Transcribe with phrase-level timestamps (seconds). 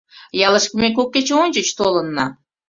[0.47, 2.25] Ялышке ме кок кече ончыч толынна.